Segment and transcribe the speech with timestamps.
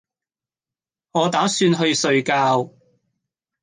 [1.11, 2.33] 我打算去睡覺